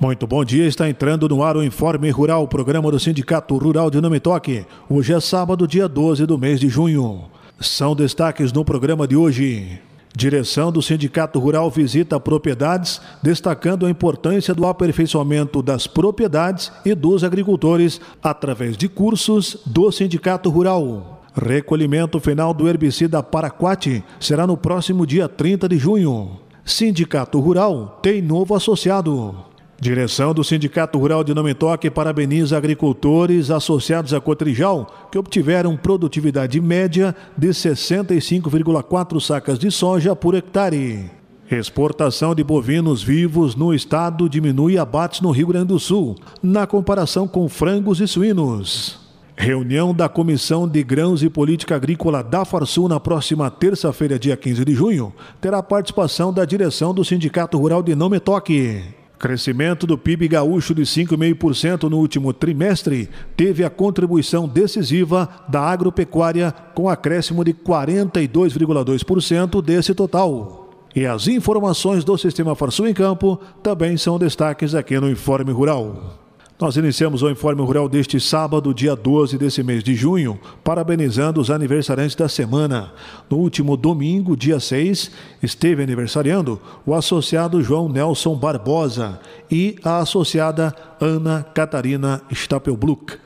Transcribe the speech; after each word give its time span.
Muito 0.00 0.26
bom 0.26 0.42
dia, 0.42 0.66
está 0.66 0.88
entrando 0.88 1.28
no 1.28 1.42
ar 1.42 1.58
o 1.58 1.62
Informe 1.62 2.08
Rural, 2.08 2.48
programa 2.48 2.90
do 2.90 2.98
Sindicato 2.98 3.54
Rural 3.58 3.90
de 3.90 4.00
Nome 4.00 4.18
Toque. 4.18 4.64
Hoje 4.88 5.12
é 5.12 5.20
sábado, 5.20 5.68
dia 5.68 5.86
12 5.86 6.24
do 6.24 6.38
mês 6.38 6.58
de 6.58 6.70
junho. 6.70 7.24
São 7.60 7.94
destaques 7.94 8.50
no 8.50 8.64
programa 8.64 9.06
de 9.06 9.14
hoje. 9.14 9.78
Direção 10.16 10.72
do 10.72 10.80
Sindicato 10.80 11.38
Rural 11.38 11.70
visita 11.70 12.18
propriedades, 12.18 12.98
destacando 13.22 13.84
a 13.84 13.90
importância 13.90 14.54
do 14.54 14.66
aperfeiçoamento 14.66 15.60
das 15.60 15.86
propriedades 15.86 16.72
e 16.82 16.94
dos 16.94 17.22
agricultores 17.22 18.00
através 18.22 18.78
de 18.78 18.88
cursos 18.88 19.58
do 19.66 19.92
Sindicato 19.92 20.48
Rural. 20.48 21.20
Recolhimento 21.34 22.18
final 22.18 22.54
do 22.54 22.66
herbicida 22.66 23.22
Paraquat 23.22 24.02
será 24.18 24.46
no 24.46 24.56
próximo 24.56 25.06
dia 25.06 25.28
30 25.28 25.68
de 25.68 25.76
junho. 25.76 26.40
Sindicato 26.64 27.38
Rural 27.38 27.98
tem 28.02 28.22
novo 28.22 28.54
associado. 28.54 29.49
Direção 29.80 30.34
do 30.34 30.44
Sindicato 30.44 30.98
Rural 30.98 31.24
de 31.24 31.32
Nome 31.32 31.54
Toque 31.54 31.88
parabeniza 31.88 32.54
agricultores 32.54 33.50
associados 33.50 34.12
a 34.12 34.20
Cotrijal 34.20 35.08
que 35.10 35.16
obtiveram 35.16 35.74
produtividade 35.74 36.60
média 36.60 37.16
de 37.34 37.48
65,4 37.48 39.18
sacas 39.18 39.58
de 39.58 39.70
soja 39.70 40.14
por 40.14 40.34
hectare. 40.34 41.10
Exportação 41.50 42.34
de 42.34 42.44
bovinos 42.44 43.02
vivos 43.02 43.56
no 43.56 43.72
estado 43.72 44.28
diminui 44.28 44.76
abates 44.76 45.22
no 45.22 45.30
Rio 45.30 45.46
Grande 45.46 45.68
do 45.68 45.78
Sul, 45.78 46.14
na 46.42 46.66
comparação 46.66 47.26
com 47.26 47.48
frangos 47.48 48.02
e 48.02 48.06
suínos. 48.06 49.00
Reunião 49.34 49.94
da 49.94 50.10
Comissão 50.10 50.68
de 50.68 50.82
Grãos 50.82 51.22
e 51.22 51.30
Política 51.30 51.76
Agrícola 51.76 52.22
da 52.22 52.44
Farsul 52.44 52.86
na 52.86 53.00
próxima 53.00 53.50
terça-feira, 53.50 54.18
dia 54.18 54.36
15 54.36 54.62
de 54.62 54.74
junho, 54.74 55.10
terá 55.40 55.62
participação 55.62 56.30
da 56.30 56.44
direção 56.44 56.92
do 56.92 57.02
Sindicato 57.02 57.56
Rural 57.56 57.82
de 57.82 57.94
Nome 57.94 58.20
Toque. 58.20 58.99
Crescimento 59.20 59.86
do 59.86 59.96
PIB 59.98 60.26
gaúcho 60.28 60.74
de 60.74 60.80
5,5% 60.80 61.90
no 61.90 61.98
último 61.98 62.32
trimestre 62.32 63.10
teve 63.36 63.62
a 63.62 63.68
contribuição 63.68 64.48
decisiva 64.48 65.28
da 65.46 65.60
agropecuária, 65.60 66.50
com 66.74 66.88
acréscimo 66.88 67.44
de 67.44 67.52
42,2% 67.52 69.60
desse 69.60 69.94
total. 69.94 70.70
E 70.96 71.04
as 71.04 71.28
informações 71.28 72.02
do 72.02 72.16
Sistema 72.16 72.54
Farsul 72.54 72.88
em 72.88 72.94
Campo 72.94 73.38
também 73.62 73.98
são 73.98 74.18
destaques 74.18 74.74
aqui 74.74 74.98
no 74.98 75.10
Informe 75.10 75.52
Rural. 75.52 76.29
Nós 76.60 76.76
iniciamos 76.76 77.22
o 77.22 77.30
Informe 77.30 77.62
Rural 77.62 77.88
deste 77.88 78.20
sábado, 78.20 78.74
dia 78.74 78.94
12 78.94 79.38
desse 79.38 79.62
mês 79.62 79.82
de 79.82 79.94
junho, 79.94 80.38
parabenizando 80.62 81.40
os 81.40 81.50
aniversariantes 81.50 82.14
da 82.14 82.28
semana. 82.28 82.92
No 83.30 83.38
último 83.38 83.78
domingo, 83.78 84.36
dia 84.36 84.60
6, 84.60 85.10
esteve 85.42 85.82
aniversariando 85.82 86.60
o 86.84 86.92
associado 86.92 87.62
João 87.62 87.88
Nelson 87.88 88.36
Barbosa 88.36 89.18
e 89.50 89.76
a 89.82 90.00
associada 90.00 90.76
Ana 91.00 91.42
Catarina 91.54 92.20
Stapelbluck 92.30 93.16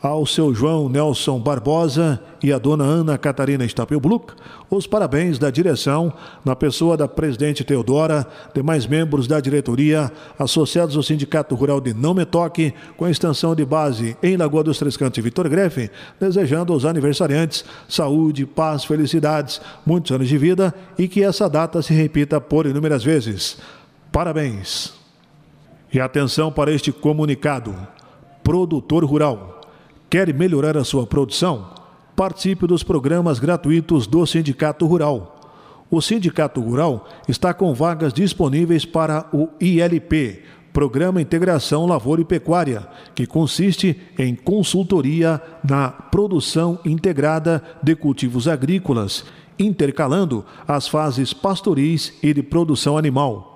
ao 0.00 0.26
seu 0.26 0.54
João 0.54 0.88
Nelson 0.88 1.40
Barbosa 1.40 2.20
e 2.42 2.52
à 2.52 2.58
dona 2.58 2.84
Ana 2.84 3.16
Catarina 3.16 3.64
Stapelbluck 3.64 4.34
os 4.68 4.86
parabéns 4.86 5.38
da 5.38 5.50
direção, 5.50 6.12
na 6.44 6.56
pessoa 6.56 6.96
da 6.96 7.06
presidente 7.06 7.62
Teodora, 7.62 8.26
demais 8.52 8.86
membros 8.86 9.26
da 9.28 9.40
diretoria, 9.40 10.10
associados 10.38 10.96
ao 10.96 11.02
Sindicato 11.02 11.54
Rural 11.54 11.80
de 11.80 11.94
Não 11.94 12.12
Me 12.12 12.24
Toque, 12.24 12.74
com 12.96 13.08
extensão 13.08 13.54
de 13.54 13.64
base 13.64 14.16
em 14.22 14.36
Lagoa 14.36 14.64
dos 14.64 14.78
Três 14.78 14.96
Cantos 14.96 15.18
e 15.18 15.22
Vitor 15.22 15.48
Grefe, 15.48 15.90
desejando 16.18 16.72
aos 16.72 16.84
aniversariantes 16.84 17.64
saúde, 17.88 18.44
paz, 18.44 18.84
felicidades, 18.84 19.60
muitos 19.84 20.10
anos 20.10 20.28
de 20.28 20.36
vida 20.36 20.74
e 20.98 21.06
que 21.06 21.22
essa 21.22 21.48
data 21.48 21.80
se 21.80 21.94
repita 21.94 22.40
por 22.40 22.66
inúmeras 22.66 23.04
vezes. 23.04 23.58
Parabéns! 24.10 24.94
E 25.92 26.00
atenção 26.00 26.50
para 26.50 26.72
este 26.72 26.90
comunicado. 26.90 27.74
Produtor 28.42 29.04
rural 29.04 29.55
Quer 30.08 30.32
melhorar 30.32 30.76
a 30.76 30.84
sua 30.84 31.04
produção? 31.04 31.68
Participe 32.14 32.66
dos 32.66 32.84
programas 32.84 33.40
gratuitos 33.40 34.06
do 34.06 34.24
Sindicato 34.24 34.86
Rural. 34.86 35.40
O 35.90 36.00
Sindicato 36.00 36.60
Rural 36.60 37.08
está 37.28 37.52
com 37.52 37.74
vagas 37.74 38.12
disponíveis 38.12 38.84
para 38.84 39.26
o 39.32 39.48
ILP, 39.60 40.42
Programa 40.72 41.20
Integração 41.20 41.86
Lavoura 41.86 42.20
e 42.20 42.24
Pecuária, 42.24 42.86
que 43.14 43.26
consiste 43.26 44.00
em 44.16 44.34
consultoria 44.34 45.42
na 45.64 45.90
produção 45.90 46.78
integrada 46.84 47.62
de 47.82 47.96
cultivos 47.96 48.46
agrícolas, 48.46 49.24
intercalando 49.58 50.44
as 50.68 50.86
fases 50.86 51.32
pastoris 51.32 52.12
e 52.22 52.32
de 52.32 52.42
produção 52.42 52.96
animal. 52.96 53.55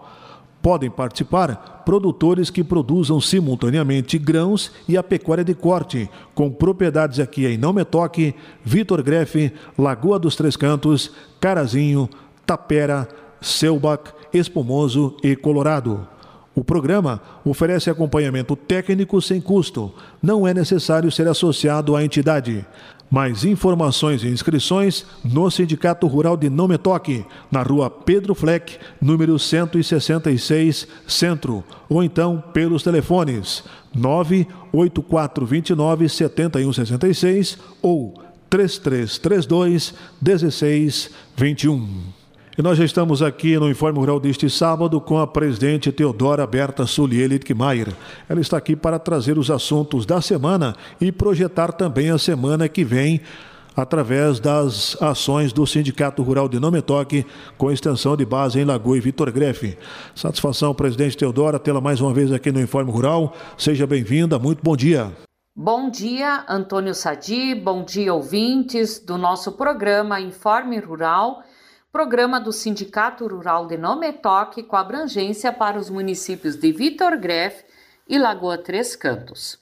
Podem 0.62 0.91
participar 0.91 1.82
produtores 1.87 2.50
que 2.50 2.62
produzam 2.62 3.21
simultaneamente 3.21 4.19
grãos 4.19 4.71
e 4.87 4.97
a 4.97 5.03
pecuária 5.03 5.43
de 5.43 5.54
corte, 5.54 6.09
com 6.34 6.50
propriedades 6.50 7.19
aqui 7.19 7.47
em 7.47 7.56
Não 7.56 7.72
Metoque, 7.72 8.34
Vitor 8.62 9.03
Grefe, 9.03 9.53
Lagoa 9.78 10.19
dos 10.19 10.37
Três 10.37 10.56
Cantos, 10.56 11.12
Carazinho, 11.41 12.09
Tapera, 12.44 13.09
Selbach, 13.41 14.12
Espumoso 14.34 15.16
e 15.22 15.34
Colorado. 15.34 16.06
O 16.54 16.62
programa 16.62 17.22
oferece 17.44 17.88
acompanhamento 17.88 18.54
técnico 18.54 19.22
sem 19.22 19.41
custo. 19.41 19.94
Não 20.22 20.47
é 20.47 20.53
necessário 20.53 21.10
ser 21.10 21.27
associado 21.27 21.97
à 21.97 22.04
entidade. 22.04 22.66
Mais 23.10 23.44
informações 23.44 24.22
e 24.22 24.28
inscrições 24.28 25.04
no 25.25 25.50
Sindicato 25.50 26.06
Rural 26.06 26.37
de 26.37 26.48
Não 26.48 26.69
Me 26.69 26.78
Toque, 26.78 27.25
na 27.50 27.60
rua 27.62 27.91
Pedro 27.91 28.37
Fleck, 28.37 28.78
número 29.00 29.37
166, 29.37 30.87
Centro, 31.09 31.65
ou 31.88 32.04
então 32.04 32.41
pelos 32.53 32.84
telefones 32.84 33.65
98429 33.93 36.09
7166 36.09 37.59
ou 37.82 38.15
3332 38.48 39.92
1621. 40.22 42.19
E 42.58 42.62
nós 42.62 42.76
já 42.76 42.84
estamos 42.84 43.22
aqui 43.22 43.56
no 43.56 43.70
Informe 43.70 44.00
Rural 44.00 44.18
deste 44.18 44.50
sábado 44.50 45.00
com 45.00 45.18
a 45.18 45.26
presidente 45.26 45.92
Teodora 45.92 46.44
Berta 46.46 46.84
Sulier 46.84 47.28
Littmeier. 47.28 47.88
Ela 48.28 48.40
está 48.40 48.56
aqui 48.56 48.74
para 48.74 48.98
trazer 48.98 49.38
os 49.38 49.52
assuntos 49.52 50.04
da 50.04 50.20
semana 50.20 50.74
e 51.00 51.12
projetar 51.12 51.70
também 51.70 52.10
a 52.10 52.18
semana 52.18 52.68
que 52.68 52.84
vem 52.84 53.20
através 53.76 54.40
das 54.40 55.00
ações 55.00 55.52
do 55.52 55.64
Sindicato 55.64 56.24
Rural 56.24 56.48
de 56.48 56.58
Nome 56.58 56.82
Toque, 56.82 57.24
com 57.56 57.70
extensão 57.70 58.16
de 58.16 58.26
base 58.26 58.58
em 58.58 58.64
Lagoa 58.64 58.96
e 58.96 59.00
Vitor 59.00 59.30
Grefe. 59.30 59.78
Satisfação, 60.12 60.74
presidente 60.74 61.16
Teodora, 61.16 61.56
tê-la 61.56 61.80
mais 61.80 62.00
uma 62.00 62.12
vez 62.12 62.32
aqui 62.32 62.50
no 62.50 62.60
Informe 62.60 62.90
Rural. 62.90 63.32
Seja 63.56 63.86
bem-vinda, 63.86 64.40
muito 64.40 64.60
bom 64.60 64.76
dia. 64.76 65.12
Bom 65.56 65.88
dia, 65.88 66.44
Antônio 66.48 66.94
Sadi, 66.94 67.54
bom 67.54 67.84
dia, 67.84 68.12
ouvintes 68.12 68.98
do 68.98 69.16
nosso 69.16 69.52
programa 69.52 70.20
Informe 70.20 70.78
Rural 70.80 71.42
programa 71.92 72.40
do 72.40 72.52
Sindicato 72.52 73.26
Rural 73.26 73.66
de 73.66 73.76
Nometoque 73.76 74.62
com 74.62 74.76
abrangência 74.76 75.52
para 75.52 75.76
os 75.76 75.90
municípios 75.90 76.54
de 76.54 76.70
Vitor 76.70 77.18
Greff 77.18 77.64
e 78.08 78.16
Lagoa 78.16 78.56
Três 78.56 78.94
Cantos. 78.94 79.58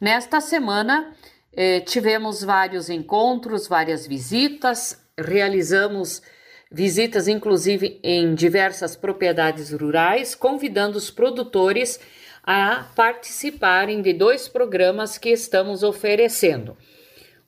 Nesta 0.00 0.40
semana, 0.40 1.12
eh, 1.52 1.80
tivemos 1.80 2.44
vários 2.44 2.88
encontros, 2.88 3.66
várias 3.66 4.06
visitas, 4.06 5.04
realizamos 5.18 6.22
visitas 6.70 7.26
inclusive 7.26 7.98
em 8.04 8.36
diversas 8.36 8.94
propriedades 8.94 9.72
rurais, 9.72 10.36
convidando 10.36 10.96
os 10.96 11.10
produtores 11.10 11.98
a 12.44 12.86
participarem 12.94 14.00
de 14.00 14.12
dois 14.12 14.46
programas 14.46 15.18
que 15.18 15.30
estamos 15.30 15.82
oferecendo 15.82 16.76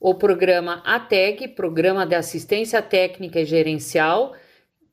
o 0.01 0.15
programa 0.15 0.83
ATEG, 0.87 1.49
Programa 1.49 2.07
de 2.07 2.15
Assistência 2.15 2.81
Técnica 2.81 3.41
e 3.41 3.45
Gerencial 3.45 4.35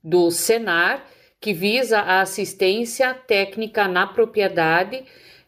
do 0.03 0.29
Senar, 0.29 1.05
que 1.39 1.53
visa 1.53 1.99
a 1.99 2.21
assistência 2.21 3.13
técnica 3.13 3.87
na 3.87 4.05
propriedade 4.05 5.05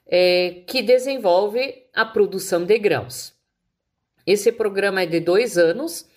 é, 0.08 0.62
que 0.66 0.82
desenvolve 0.82 1.84
a 1.94 2.06
produção 2.06 2.64
de 2.64 2.80
grãos. 2.80 3.34
Esse 4.26 4.52
programa 4.52 5.02
é 5.02 5.06
de 5.06 5.20
dois 5.20 5.58
anos, 5.58 6.08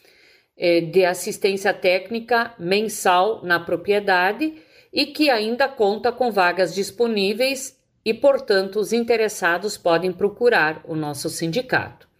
é, 0.56 0.81
de 0.81 1.05
assistência 1.05 1.75
técnica 1.75 2.55
mensal 2.59 3.43
na 3.43 3.59
propriedade 3.59 4.55
e 4.93 5.06
que 5.06 5.31
ainda 5.31 5.67
conta 5.67 6.12
com 6.12 6.31
vagas 6.31 6.75
disponíveis 6.75 7.77
e, 8.05 8.15
portanto, 8.15 8.79
os 8.79 8.93
interessados 8.93 9.77
podem 9.77 10.12
procurar 10.12 10.83
o 10.85 10.94
nosso 10.94 11.29
sindicato. 11.29 12.12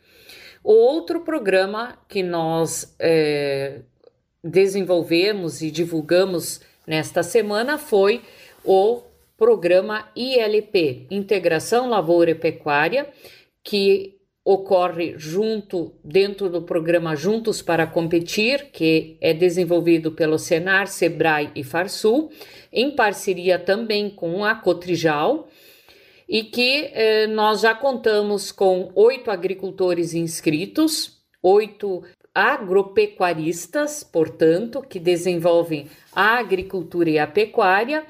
Outro 0.63 1.21
programa 1.21 1.99
que 2.09 2.23
nós 2.23 2.95
é, 2.99 3.81
desenvolvemos 4.43 5.61
e 5.61 5.71
divulgamos 5.71 6.61
nesta 6.87 7.23
semana 7.23 7.79
foi 7.79 8.23
o 8.65 9.03
programa 9.37 10.09
ILP 10.15 11.07
Integração 11.11 11.89
Lavoura 11.89 12.31
e 12.31 12.35
Pecuária, 12.35 13.09
que 13.65 14.19
ocorre 14.45 15.15
junto 15.17 15.95
dentro 16.05 16.49
do 16.49 16.63
programa 16.63 17.15
Juntos 17.15 17.63
para 17.63 17.87
Competir, 17.87 18.71
que 18.73 19.17
é 19.21 19.33
desenvolvido 19.33 20.13
pelo 20.13 20.39
Senar, 20.39 20.89
Sebrae 20.89 21.51
e 21.55 21.63
Farsul, 21.63 22.31
em 22.73 22.91
parceria 22.91 23.59
também 23.59 24.11
com 24.11 24.45
a 24.45 24.55
Cotrijal 24.55 25.49
e 26.33 26.45
que 26.45 26.91
eh, 26.95 27.27
nós 27.27 27.61
já 27.61 27.75
contamos 27.75 28.51
com 28.51 28.91
oito 28.95 29.31
agricultores 29.31 30.15
inscritos, 30.15 31.23
oito 31.43 32.03
agropecuaristas, 32.35 34.03
portanto, 34.03 34.81
que 34.81 34.99
desenvolvem 34.99 35.91
a 36.11 36.39
agricultura 36.39 37.11
e 37.11 37.19
a 37.19 37.27
pecuária, 37.27 38.07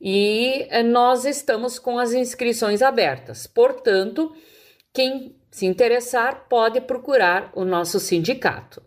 e 0.00 0.68
eh, 0.70 0.84
nós 0.84 1.24
estamos 1.24 1.80
com 1.80 1.98
as 1.98 2.12
inscrições 2.12 2.80
abertas. 2.80 3.48
Portanto, 3.48 4.32
quem 4.92 5.34
se 5.50 5.66
interessar 5.66 6.46
pode 6.48 6.80
procurar 6.80 7.50
o 7.56 7.64
nosso 7.64 7.98
sindicato. 7.98 8.80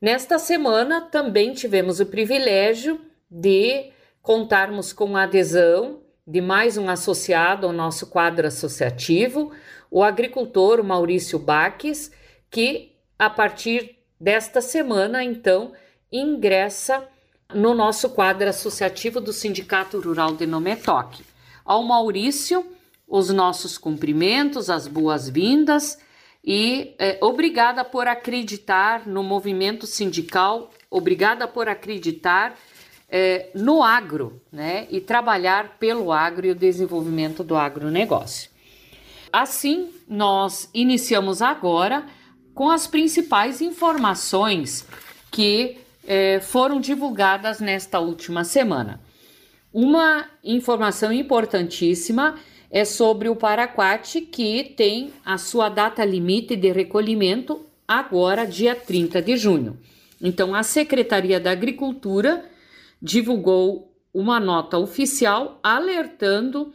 Nesta 0.00 0.38
semana 0.38 1.02
também 1.02 1.52
tivemos 1.52 2.00
o 2.00 2.06
privilégio 2.06 2.98
de 3.30 3.92
contarmos 4.22 4.94
com 4.94 5.14
a 5.18 5.24
adesão 5.24 6.05
de 6.26 6.40
mais 6.40 6.76
um 6.76 6.88
associado 6.88 7.66
ao 7.66 7.72
nosso 7.72 8.08
quadro 8.08 8.46
associativo, 8.46 9.52
o 9.90 10.02
agricultor 10.02 10.82
Maurício 10.82 11.38
Baques, 11.38 12.10
que 12.50 12.92
a 13.18 13.30
partir 13.30 13.96
desta 14.20 14.60
semana, 14.60 15.22
então, 15.22 15.72
ingressa 16.10 17.06
no 17.54 17.74
nosso 17.74 18.10
quadro 18.10 18.48
associativo 18.48 19.20
do 19.20 19.32
Sindicato 19.32 20.00
Rural 20.00 20.34
de 20.34 20.46
Nometoque. 20.46 21.24
Ao 21.64 21.82
Maurício, 21.84 22.66
os 23.06 23.30
nossos 23.30 23.78
cumprimentos, 23.78 24.68
as 24.68 24.88
boas-vindas 24.88 25.98
e 26.44 26.94
é, 26.98 27.18
obrigada 27.20 27.84
por 27.84 28.08
acreditar 28.08 29.06
no 29.06 29.22
movimento 29.22 29.86
sindical, 29.86 30.70
obrigada 30.90 31.46
por 31.46 31.68
acreditar 31.68 32.56
é, 33.08 33.50
no 33.54 33.82
agro, 33.82 34.40
né? 34.50 34.86
E 34.90 35.00
trabalhar 35.00 35.76
pelo 35.78 36.12
agro 36.12 36.46
e 36.46 36.50
o 36.50 36.54
desenvolvimento 36.54 37.44
do 37.44 37.56
agronegócio. 37.56 38.50
Assim, 39.32 39.90
nós 40.08 40.68
iniciamos 40.72 41.42
agora 41.42 42.06
com 42.54 42.70
as 42.70 42.86
principais 42.86 43.60
informações 43.60 44.86
que 45.30 45.78
é, 46.06 46.40
foram 46.40 46.80
divulgadas 46.80 47.60
nesta 47.60 48.00
última 48.00 48.44
semana. 48.44 49.00
Uma 49.72 50.26
informação 50.42 51.12
importantíssima 51.12 52.36
é 52.70 52.84
sobre 52.84 53.28
o 53.28 53.36
Paraquat, 53.36 54.20
que 54.22 54.64
tem 54.76 55.12
a 55.24 55.36
sua 55.36 55.68
data 55.68 56.04
limite 56.04 56.56
de 56.56 56.72
recolhimento 56.72 57.66
agora, 57.86 58.46
dia 58.46 58.74
30 58.74 59.20
de 59.20 59.36
junho. 59.36 59.78
Então, 60.20 60.54
a 60.54 60.62
Secretaria 60.62 61.38
da 61.38 61.50
Agricultura 61.50 62.44
divulgou 63.00 63.94
uma 64.12 64.40
nota 64.40 64.78
oficial 64.78 65.60
alertando 65.62 66.72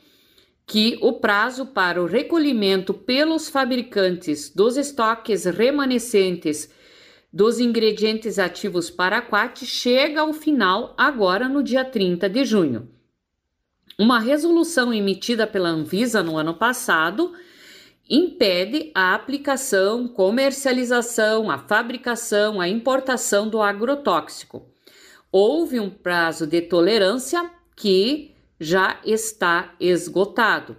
que 0.65 0.97
o 1.01 1.13
prazo 1.13 1.65
para 1.65 2.01
o 2.01 2.05
recolhimento 2.05 2.93
pelos 2.93 3.49
fabricantes 3.49 4.49
dos 4.49 4.77
estoques 4.77 5.45
remanescentes 5.45 6.69
dos 7.33 7.59
ingredientes 7.59 8.37
ativos 8.37 8.89
paraquat 8.89 9.65
chega 9.65 10.21
ao 10.21 10.33
final 10.33 10.93
agora 10.97 11.49
no 11.49 11.63
dia 11.63 11.83
30 11.83 12.29
de 12.29 12.45
junho. 12.45 12.89
Uma 13.97 14.19
resolução 14.19 14.93
emitida 14.93 15.47
pela 15.47 15.69
Anvisa 15.69 16.21
no 16.21 16.37
ano 16.37 16.53
passado 16.53 17.33
impede 18.09 18.91
a 18.93 19.13
aplicação, 19.15 20.07
comercialização, 20.07 21.49
a 21.49 21.57
fabricação, 21.57 22.61
a 22.61 22.67
importação 22.67 23.49
do 23.49 23.61
agrotóxico 23.61 24.70
houve 25.31 25.79
um 25.79 25.89
prazo 25.89 26.45
de 26.45 26.61
tolerância 26.61 27.49
que 27.75 28.35
já 28.59 28.99
está 29.05 29.73
esgotado. 29.79 30.77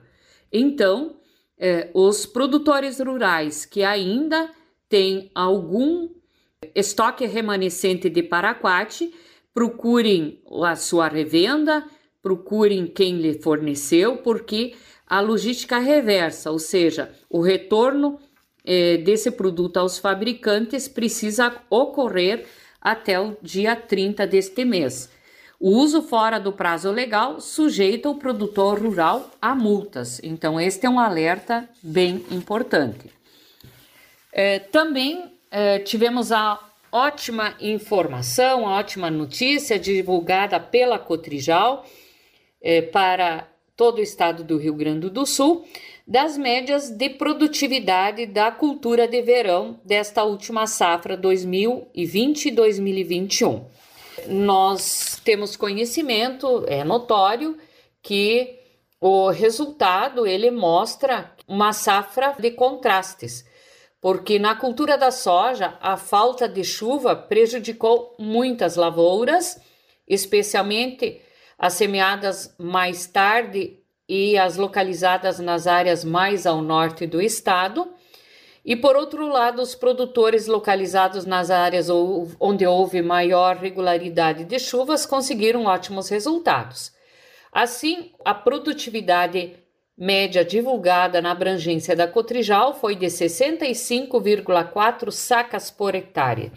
Então, 0.52 1.16
eh, 1.58 1.90
os 1.94 2.26
produtores 2.26 3.00
rurais 3.00 3.64
que 3.64 3.82
ainda 3.82 4.50
têm 4.88 5.30
algum 5.34 6.08
estoque 6.74 7.26
remanescente 7.26 8.08
de 8.08 8.22
paraquat, 8.22 9.10
procurem 9.52 10.40
a 10.64 10.76
sua 10.76 11.08
revenda, 11.08 11.84
procurem 12.22 12.86
quem 12.86 13.16
lhe 13.16 13.34
forneceu, 13.34 14.18
porque 14.18 14.74
a 15.06 15.20
logística 15.20 15.78
reversa, 15.78 16.50
ou 16.50 16.58
seja, 16.58 17.12
o 17.28 17.40
retorno 17.40 18.18
eh, 18.64 18.98
desse 18.98 19.30
produto 19.30 19.78
aos 19.78 19.98
fabricantes 19.98 20.86
precisa 20.86 21.54
ocorrer 21.68 22.46
até 22.82 23.18
o 23.20 23.36
dia 23.40 23.76
30 23.76 24.26
deste 24.26 24.64
mês. 24.64 25.08
O 25.60 25.70
uso 25.70 26.02
fora 26.02 26.40
do 26.40 26.52
prazo 26.52 26.90
legal 26.90 27.40
sujeita 27.40 28.10
o 28.10 28.16
produtor 28.16 28.82
rural 28.82 29.30
a 29.40 29.54
multas. 29.54 30.20
Então, 30.24 30.60
este 30.60 30.86
é 30.86 30.90
um 30.90 30.98
alerta 30.98 31.68
bem 31.80 32.26
importante. 32.32 33.12
É, 34.32 34.58
também 34.58 35.32
é, 35.50 35.78
tivemos 35.78 36.32
a 36.32 36.58
ótima 36.90 37.54
informação, 37.60 38.66
a 38.66 38.76
ótima 38.78 39.08
notícia 39.08 39.78
divulgada 39.78 40.58
pela 40.58 40.98
Cotrijal 40.98 41.86
é, 42.60 42.82
para 42.82 43.46
todo 43.76 43.98
o 43.98 44.02
estado 44.02 44.42
do 44.42 44.58
Rio 44.58 44.74
Grande 44.74 45.08
do 45.08 45.24
Sul 45.24 45.64
das 46.12 46.36
médias 46.36 46.90
de 46.90 47.08
produtividade 47.08 48.26
da 48.26 48.52
cultura 48.52 49.08
de 49.08 49.22
verão 49.22 49.80
desta 49.82 50.22
última 50.22 50.66
safra 50.66 51.16
2020-2021. 51.16 53.64
Nós 54.28 55.18
temos 55.24 55.56
conhecimento, 55.56 56.66
é 56.68 56.84
notório 56.84 57.56
que 58.02 58.58
o 59.00 59.30
resultado 59.30 60.26
ele 60.26 60.50
mostra 60.50 61.32
uma 61.48 61.72
safra 61.72 62.36
de 62.38 62.50
contrastes, 62.50 63.46
porque 63.98 64.38
na 64.38 64.54
cultura 64.54 64.98
da 64.98 65.10
soja 65.10 65.78
a 65.80 65.96
falta 65.96 66.46
de 66.46 66.62
chuva 66.62 67.16
prejudicou 67.16 68.14
muitas 68.18 68.76
lavouras, 68.76 69.58
especialmente 70.06 71.22
as 71.58 71.72
semeadas 71.72 72.54
mais 72.58 73.06
tarde 73.06 73.81
e 74.14 74.36
as 74.36 74.58
localizadas 74.58 75.38
nas 75.38 75.66
áreas 75.66 76.04
mais 76.04 76.46
ao 76.46 76.60
norte 76.60 77.06
do 77.06 77.18
estado. 77.18 77.94
E 78.62 78.76
por 78.76 78.94
outro 78.94 79.26
lado, 79.26 79.62
os 79.62 79.74
produtores 79.74 80.46
localizados 80.46 81.24
nas 81.24 81.50
áreas 81.50 81.88
onde 82.38 82.66
houve 82.66 83.00
maior 83.00 83.56
regularidade 83.56 84.44
de 84.44 84.58
chuvas 84.58 85.06
conseguiram 85.06 85.64
ótimos 85.64 86.10
resultados. 86.10 86.92
Assim, 87.50 88.12
a 88.22 88.34
produtividade 88.34 89.54
média 89.96 90.44
divulgada 90.44 91.22
na 91.22 91.30
abrangência 91.30 91.96
da 91.96 92.06
Cotrijal 92.06 92.74
foi 92.74 92.94
de 92.94 93.06
65,4 93.06 95.10
sacas 95.10 95.70
por 95.70 95.94
hectare, 95.94 96.52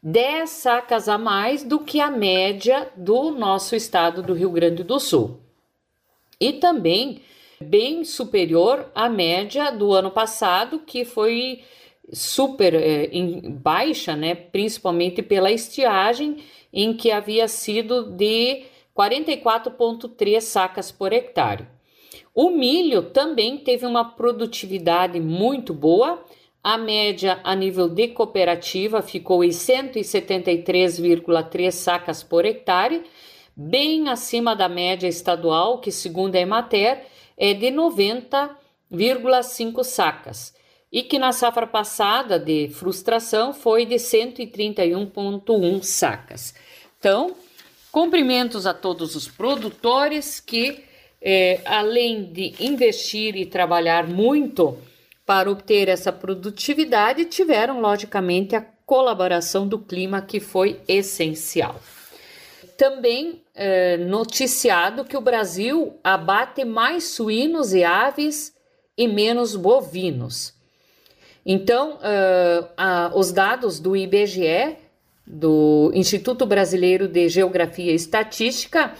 10 0.00 0.48
sacas 0.48 1.08
a 1.08 1.18
mais 1.18 1.64
do 1.64 1.80
que 1.80 2.00
a 2.00 2.12
média 2.12 2.88
do 2.96 3.32
nosso 3.32 3.74
estado 3.74 4.22
do 4.22 4.34
Rio 4.34 4.52
Grande 4.52 4.84
do 4.84 5.00
Sul 5.00 5.44
e 6.40 6.54
também 6.54 7.20
bem 7.60 8.04
superior 8.04 8.90
à 8.94 9.08
média 9.08 9.70
do 9.70 9.92
ano 9.92 10.10
passado, 10.10 10.80
que 10.80 11.04
foi 11.04 11.62
super 12.12 12.74
é, 12.74 13.06
em 13.06 13.50
baixa, 13.50 14.14
né, 14.14 14.34
principalmente 14.34 15.22
pela 15.22 15.50
estiagem, 15.50 16.36
em 16.72 16.94
que 16.94 17.10
havia 17.10 17.48
sido 17.48 18.12
de 18.12 18.64
44,3 18.96 20.40
sacas 20.40 20.92
por 20.92 21.12
hectare. 21.12 21.66
O 22.34 22.50
milho 22.50 23.02
também 23.02 23.58
teve 23.58 23.86
uma 23.86 24.04
produtividade 24.04 25.20
muito 25.20 25.72
boa. 25.72 26.22
A 26.62 26.76
média 26.76 27.40
a 27.44 27.54
nível 27.54 27.88
de 27.88 28.08
cooperativa 28.08 29.00
ficou 29.00 29.42
em 29.42 29.48
173,3 29.50 31.70
sacas 31.70 32.22
por 32.22 32.44
hectare, 32.44 33.04
bem 33.56 34.08
acima 34.10 34.54
da 34.54 34.68
média 34.68 35.08
estadual, 35.08 35.78
que 35.78 35.90
segundo 35.90 36.36
a 36.36 36.40
Emater 36.40 37.06
é 37.38 37.54
de 37.54 37.68
90,5 37.68 39.82
sacas, 39.82 40.54
e 40.92 41.02
que 41.02 41.18
na 41.18 41.32
safra 41.32 41.66
passada 41.66 42.38
de 42.38 42.68
frustração 42.68 43.54
foi 43.54 43.86
de 43.86 43.96
131,1 43.96 45.82
sacas. 45.82 46.54
Então, 46.98 47.34
cumprimentos 47.90 48.66
a 48.66 48.74
todos 48.74 49.16
os 49.16 49.26
produtores 49.26 50.38
que, 50.38 50.84
é, 51.20 51.60
além 51.64 52.24
de 52.24 52.54
investir 52.60 53.34
e 53.36 53.46
trabalhar 53.46 54.06
muito 54.06 54.76
para 55.24 55.50
obter 55.50 55.88
essa 55.88 56.12
produtividade, 56.12 57.24
tiveram, 57.24 57.80
logicamente, 57.80 58.54
a 58.54 58.60
colaboração 58.84 59.66
do 59.66 59.78
clima, 59.78 60.20
que 60.22 60.38
foi 60.38 60.78
essencial 60.86 61.80
também 62.76 63.42
é, 63.54 63.96
noticiado 63.96 65.04
que 65.04 65.16
o 65.16 65.20
Brasil 65.20 65.94
abate 66.02 66.64
mais 66.64 67.04
suínos 67.04 67.72
e 67.72 67.84
aves 67.84 68.52
e 68.96 69.08
menos 69.08 69.56
bovinos. 69.56 70.54
Então, 71.44 71.98
uh, 71.98 72.64
uh, 72.64 73.16
os 73.16 73.30
dados 73.30 73.78
do 73.78 73.94
IBGE, 73.96 74.78
do 75.24 75.92
Instituto 75.94 76.44
Brasileiro 76.44 77.06
de 77.06 77.28
Geografia 77.28 77.92
e 77.92 77.94
Estatística, 77.94 78.92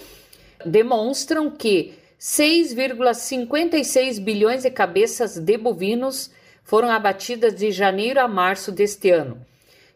demonstram 0.64 1.50
que 1.50 1.94
6,56 2.20 4.20
bilhões 4.20 4.62
de 4.62 4.70
cabeças 4.70 5.38
de 5.38 5.58
bovinos 5.58 6.30
foram 6.62 6.88
abatidas 6.88 7.52
de 7.54 7.72
janeiro 7.72 8.20
a 8.20 8.28
março 8.28 8.70
deste 8.70 9.10
ano, 9.10 9.44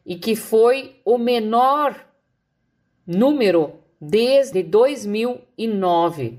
e 0.05 0.17
que 0.17 0.35
foi 0.35 0.97
o 1.05 1.17
menor 1.19 1.95
número 3.07 3.81
desde 4.01 4.63
2009, 4.63 6.39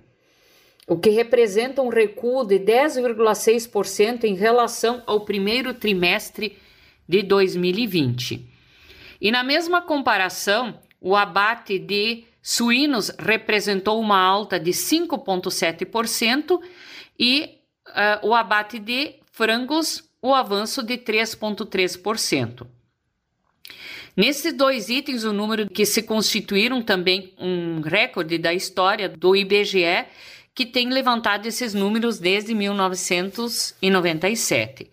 o 0.87 0.97
que 0.97 1.09
representa 1.09 1.81
um 1.81 1.89
recuo 1.89 2.43
de 2.43 2.59
10,6% 2.59 4.23
em 4.23 4.35
relação 4.35 5.03
ao 5.05 5.21
primeiro 5.21 5.73
trimestre 5.73 6.57
de 7.07 7.21
2020. 7.21 8.47
E 9.19 9.31
na 9.31 9.43
mesma 9.43 9.81
comparação, 9.81 10.79
o 10.99 11.15
abate 11.15 11.77
de 11.77 12.23
suínos 12.41 13.11
representou 13.19 13.99
uma 13.99 14.19
alta 14.19 14.59
de 14.59 14.71
5,7% 14.71 16.59
e 17.19 17.59
uh, 17.87 18.27
o 18.27 18.33
abate 18.33 18.79
de 18.79 19.15
frangos, 19.31 20.03
o 20.21 20.33
avanço 20.33 20.81
de 20.81 20.97
3,3%. 20.97 22.65
Nesses 24.15 24.53
dois 24.53 24.89
itens, 24.89 25.23
o 25.23 25.31
número 25.31 25.69
que 25.69 25.85
se 25.85 26.01
constituíram 26.03 26.81
também 26.81 27.33
um 27.37 27.79
recorde 27.81 28.37
da 28.37 28.53
história 28.53 29.07
do 29.07 29.33
IBGE, 29.35 30.05
que 30.53 30.65
tem 30.65 30.89
levantado 30.89 31.45
esses 31.45 31.73
números 31.73 32.19
desde 32.19 32.53
1997. 32.53 34.91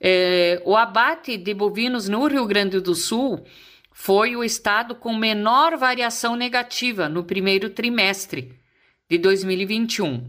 É, 0.00 0.62
o 0.64 0.76
abate 0.76 1.36
de 1.36 1.52
bovinos 1.52 2.08
no 2.08 2.24
Rio 2.26 2.46
Grande 2.46 2.78
do 2.80 2.94
Sul 2.94 3.44
foi 3.92 4.36
o 4.36 4.44
estado 4.44 4.94
com 4.94 5.12
menor 5.14 5.76
variação 5.76 6.36
negativa 6.36 7.08
no 7.08 7.24
primeiro 7.24 7.68
trimestre 7.68 8.54
de 9.10 9.18
2021, 9.18 10.24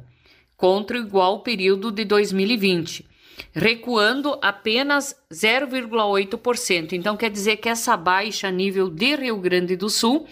contra 0.57 0.97
o 0.97 1.01
igual 1.01 1.41
período 1.41 1.91
de 1.91 2.03
2020, 2.03 3.05
recuando 3.53 4.37
apenas 4.41 5.15
0,8%. 5.31 6.93
Então, 6.93 7.17
quer 7.17 7.29
dizer 7.29 7.57
que 7.57 7.69
essa 7.69 7.95
baixa 7.97 8.47
a 8.47 8.51
nível 8.51 8.89
de 8.89 9.15
Rio 9.15 9.37
Grande 9.37 9.75
do 9.75 9.89
Sul 9.89 10.27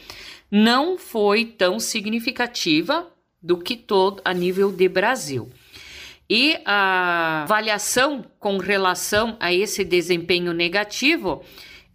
não 0.51 0.97
foi 0.97 1.45
tão 1.45 1.79
significativa 1.79 3.07
do 3.41 3.57
que 3.57 3.75
todo 3.75 4.21
a 4.25 4.33
nível 4.33 4.71
de 4.71 4.87
Brasil. 4.87 5.49
E 6.29 6.59
a 6.63 7.43
avaliação 7.43 8.23
com 8.39 8.57
relação 8.57 9.35
a 9.39 9.51
esse 9.51 9.83
desempenho 9.83 10.53
negativo 10.53 11.43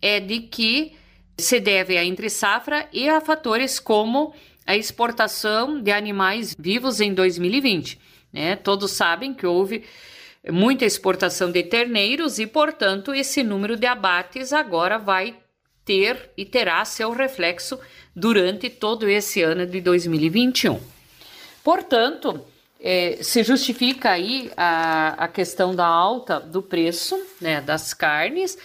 é 0.02 0.18
de 0.18 0.40
que 0.40 0.92
se 1.38 1.60
deve 1.60 1.96
à 1.96 2.04
entre 2.04 2.28
safra 2.28 2.88
e 2.92 3.08
a 3.08 3.20
fatores 3.20 3.78
como 3.78 4.34
a 4.66 4.76
exportação 4.76 5.80
de 5.80 5.92
animais 5.92 6.54
vivos 6.58 7.00
em 7.00 7.12
2020. 7.12 7.98
Né? 8.32 8.56
Todos 8.56 8.92
sabem 8.92 9.34
que 9.34 9.46
houve 9.46 9.84
muita 10.52 10.84
exportação 10.84 11.50
de 11.50 11.62
terneiros 11.62 12.38
e, 12.38 12.46
portanto, 12.46 13.14
esse 13.14 13.42
número 13.42 13.76
de 13.76 13.86
abates 13.86 14.52
agora 14.52 14.98
vai 14.98 15.36
ter 15.84 16.30
e 16.36 16.44
terá 16.44 16.84
seu 16.84 17.12
reflexo 17.12 17.78
durante 18.14 18.68
todo 18.70 19.08
esse 19.08 19.42
ano 19.42 19.66
de 19.66 19.80
2021. 19.80 20.80
Portanto, 21.62 22.44
é, 22.80 23.18
se 23.22 23.42
justifica 23.42 24.10
aí 24.10 24.50
a, 24.56 25.24
a 25.24 25.28
questão 25.28 25.74
da 25.74 25.86
alta 25.86 26.38
do 26.38 26.62
preço 26.62 27.18
né, 27.40 27.60
das 27.60 27.94
carnes, 27.94 28.58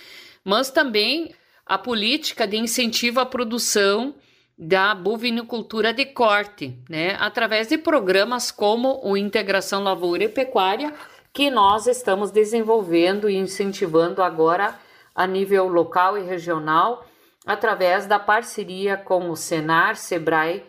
mas 0.44 0.70
também 0.70 1.34
a 1.66 1.78
política 1.78 2.46
de 2.46 2.58
incentivo 2.58 3.20
à 3.22 3.26
produção 3.26 4.14
da 4.58 4.94
bovinicultura 4.94 5.94
de 5.94 6.06
corte, 6.06 6.78
né, 6.90 7.16
através 7.18 7.68
de 7.68 7.78
programas 7.78 8.52
como 8.52 9.00
o 9.04 9.16
Integração 9.16 9.82
Lavoura 9.82 10.26
e 10.26 10.30
Pecuária, 10.30 10.94
que 11.34 11.50
nós 11.50 11.88
estamos 11.88 12.32
desenvolvendo 12.32 13.30
e 13.30 13.36
incentivando 13.36 14.22
agora 14.22 14.78
a 15.14 15.28
nível 15.28 15.68
local 15.68 16.18
e 16.18 16.22
regional, 16.22 17.06
através 17.46 18.06
da 18.06 18.20
parceria 18.20 18.98
com 18.98 19.30
o 19.30 19.36
Senar, 19.36 19.96
Sebrae 19.96 20.66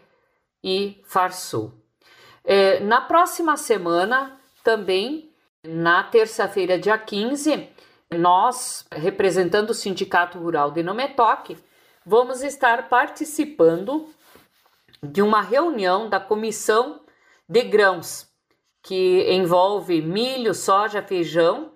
e 0.62 1.00
Farsul. 1.04 1.72
É, 2.44 2.80
na 2.80 3.00
próxima 3.00 3.56
semana, 3.56 4.38
também, 4.62 5.30
na 5.64 6.02
terça-feira, 6.02 6.78
dia 6.78 6.98
15, 6.98 7.68
nós, 8.10 8.86
representando 8.90 9.70
o 9.70 9.74
Sindicato 9.74 10.38
Rural 10.38 10.70
de 10.70 10.82
Nometoque, 10.82 11.56
vamos 12.04 12.42
estar 12.42 12.88
participando 12.88 14.08
de 15.02 15.22
uma 15.22 15.40
reunião 15.40 16.08
da 16.08 16.20
Comissão 16.20 17.00
de 17.48 17.62
Grãos, 17.62 18.29
que 18.82 19.26
envolve 19.32 20.00
milho, 20.00 20.54
soja, 20.54 21.02
feijão, 21.02 21.72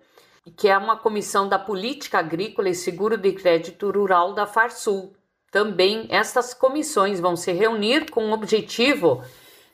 que 0.57 0.69
é 0.69 0.77
uma 0.77 0.97
comissão 0.97 1.49
da 1.49 1.59
Política 1.59 2.19
Agrícola 2.19 2.69
e 2.69 2.75
Seguro 2.75 3.17
de 3.17 3.33
Crédito 3.33 3.91
Rural 3.91 4.35
da 4.35 4.47
Farsul. 4.47 5.15
Também 5.51 6.07
estas 6.11 6.53
comissões 6.53 7.21
vão 7.21 7.37
se 7.37 7.53
reunir 7.53 8.11
com 8.11 8.31
o 8.31 8.33
objetivo 8.33 9.23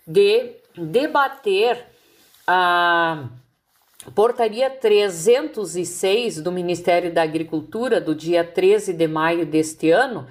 de 0.07 0.57
debater 0.77 1.87
a 2.47 3.29
Portaria 4.15 4.71
306 4.71 6.41
do 6.41 6.51
Ministério 6.51 7.13
da 7.13 7.23
Agricultura, 7.23 8.01
do 8.01 8.15
dia 8.15 8.45
13 8.45 8.93
de 8.93 9.07
maio 9.07 9.45
deste 9.45 9.91
ano, 9.91 10.27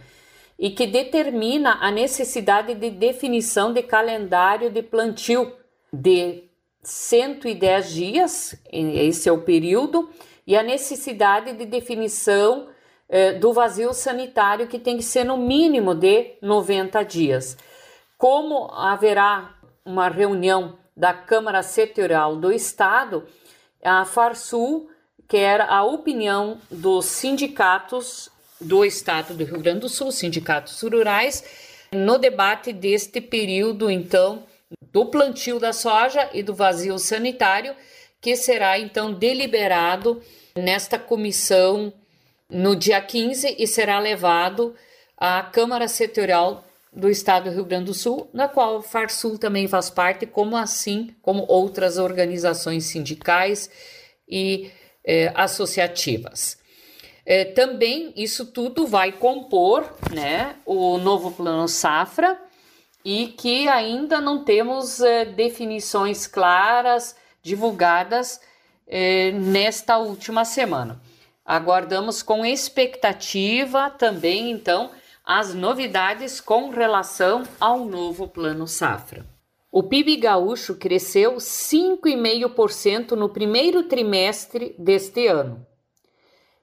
e 0.58 0.72
que 0.72 0.88
determina 0.88 1.78
a 1.82 1.92
necessidade 1.92 2.74
de 2.74 2.90
definição 2.90 3.72
de 3.72 3.84
calendário 3.84 4.70
de 4.70 4.82
plantio 4.82 5.54
de 5.92 6.49
110 6.84 7.92
dias, 7.92 8.56
esse 8.72 9.28
é 9.28 9.32
o 9.32 9.42
período, 9.42 10.10
e 10.46 10.56
a 10.56 10.64
necessidade 10.64 11.54
de 11.54 11.66
definição 11.66 12.68
eh, 13.08 13.34
do 13.34 13.54
vazio 13.54 13.94
sanitário, 13.94 14.68
que 14.68 14.80
tem 14.80 14.98
que 14.98 15.04
ser 15.04 15.24
no 15.24 15.38
mínimo 15.38 15.94
de 15.94 16.34
90 16.42 17.04
dias. 17.04 17.58
Como 18.18 18.72
haverá 18.74 19.56
uma 19.86 20.10
reunião 20.10 20.78
da 20.96 21.14
Câmara 21.14 21.64
Setorial 21.64 22.36
do 22.36 22.52
Estado, 22.52 23.26
a 23.84 24.06
Farsul 24.06 24.90
quer 25.28 25.62
a 25.62 25.84
opinião 25.84 26.58
dos 26.70 27.06
sindicatos 27.06 28.30
do 28.60 28.84
estado 28.84 29.34
do 29.34 29.46
Rio 29.46 29.62
Grande 29.62 29.82
do 29.82 29.90
Sul, 29.90 30.12
sindicatos 30.12 30.82
rurais, 30.82 31.44
no 31.92 32.18
debate 32.18 32.74
deste 32.74 33.22
período, 33.22 33.90
então, 33.90 34.44
do 34.92 35.06
plantio 35.06 35.60
da 35.60 35.74
soja 35.74 36.30
e 36.34 36.44
do 36.44 36.54
vazio 36.54 36.98
sanitário, 36.98 37.76
que 38.22 38.36
será 38.36 38.78
então 38.78 39.14
deliberado 39.14 40.22
nesta 40.56 41.00
comissão 41.00 41.94
no 42.50 42.76
dia 42.76 43.00
15 43.02 43.56
e 43.58 43.68
será 43.68 44.00
levado 44.00 44.76
à 45.18 45.44
Câmara 45.44 45.88
Setorial 45.88 46.66
do 46.92 47.10
Estado 47.10 47.50
do 47.50 47.56
Rio 47.56 47.66
Grande 47.66 47.86
do 47.86 47.94
Sul, 47.94 48.28
na 48.34 48.48
qual 48.48 48.78
o 48.78 48.82
Farsul 48.82 49.38
também 49.38 49.68
faz 49.68 49.90
parte, 49.90 50.26
como 50.26 50.58
assim 50.58 51.16
como 51.22 51.46
outras 51.48 51.98
organizações 51.98 52.86
sindicais 52.86 53.70
e 54.28 54.72
eh, 55.06 55.32
associativas. 55.36 56.58
Eh, 57.26 57.46
também 57.46 58.12
isso 58.16 58.48
tudo 58.48 58.88
vai 58.88 59.12
compor 59.12 59.94
né, 60.12 60.56
o 60.66 60.98
novo 60.98 61.32
plano 61.32 61.68
safra 61.68 62.40
e 63.04 63.28
que 63.28 63.68
ainda 63.68 64.20
não 64.20 64.44
temos 64.44 65.00
eh, 65.00 65.26
definições 65.26 66.28
claras 66.28 67.16
divulgadas 67.42 68.42
nesta 69.36 70.00
última 70.00 70.44
semana. 70.44 71.00
Aguardamos 71.46 72.24
com 72.24 72.44
expectativa 72.44 73.92
também, 73.92 74.50
então, 74.50 74.90
as 75.24 75.54
novidades 75.54 76.42
com 76.42 76.70
relação 76.70 77.44
ao 77.60 77.86
novo 77.86 78.28
Plano 78.28 78.68
Safra. 78.68 79.24
O 79.72 79.84
PIB 79.84 80.18
gaúcho 80.18 80.74
cresceu 80.74 81.36
5,5% 81.36 83.12
no 83.12 83.30
primeiro 83.30 83.84
trimestre 83.84 84.76
deste 84.80 85.28
ano. 85.28 85.64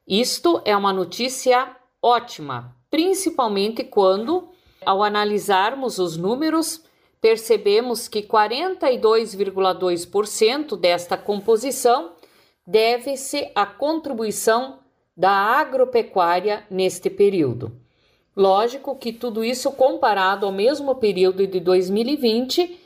Isto 0.04 0.60
é 0.64 0.76
uma 0.76 0.92
notícia 0.92 1.76
ótima, 2.02 2.76
principalmente 2.90 3.84
quando, 3.84 4.48
ao 4.86 5.02
analisarmos 5.02 5.98
os 5.98 6.16
números, 6.16 6.82
percebemos 7.20 8.08
que 8.08 8.22
42,2% 8.22 10.78
desta 10.78 11.16
composição 11.16 12.12
deve-se 12.64 13.50
à 13.54 13.66
contribuição 13.66 14.78
da 15.16 15.30
agropecuária 15.30 16.64
neste 16.70 17.10
período. 17.10 17.72
Lógico 18.36 18.94
que 18.96 19.12
tudo 19.12 19.42
isso 19.42 19.72
comparado 19.72 20.46
ao 20.46 20.52
mesmo 20.52 20.94
período 20.94 21.44
de 21.46 21.58
2020, 21.58 22.78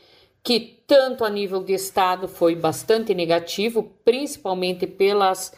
que 0.43 0.81
tanto 0.87 1.23
a 1.25 1.31
nível 1.31 1.63
de 1.63 1.75
Estado 1.75 2.27
foi 2.29 2.55
bastante 2.55 3.15
negativo, 3.15 3.93
principalmente 4.05 4.87
pelas 4.87 5.53